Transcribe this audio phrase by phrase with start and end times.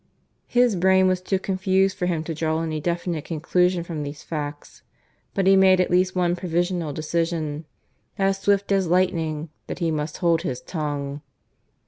[0.47, 4.81] His brain was too confused for him to draw any definite conclusion from these facts;
[5.35, 7.65] but he made at least one provisional decision,
[8.17, 11.21] as swift as lightning, that he must hold his tongue.